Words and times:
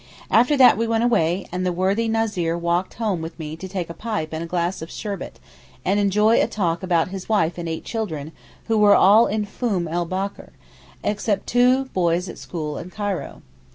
After 0.31 0.57
that 0.57 0.79
we 0.79 0.87
went 0.87 1.03
away, 1.03 1.45
and 1.51 1.63
the 1.63 1.71
worthy 1.71 2.09
Názir 2.09 2.59
walked 2.59 2.95
home 2.95 3.21
with 3.21 3.37
me 3.37 3.55
to 3.55 3.67
take 3.67 3.87
a 3.87 3.93
pipe 3.93 4.29
and 4.33 4.43
a 4.43 4.47
glass 4.47 4.81
of 4.81 4.89
sherbet, 4.89 5.39
and 5.85 5.99
enjoy 5.99 6.41
a 6.41 6.47
talk 6.47 6.81
about 6.81 7.09
his 7.09 7.29
wife 7.29 7.59
and 7.59 7.69
eight 7.69 7.83
children, 7.85 8.31
who 8.65 8.83
are 8.85 8.95
all 8.95 9.27
in 9.27 9.45
Foum 9.45 9.87
el 9.87 10.07
Bachr', 10.07 10.53
except 11.03 11.45
two 11.45 11.85
boys 11.93 12.27
at 12.27 12.39
school 12.39 12.79
in 12.79 12.89
Cairo. 12.89 13.43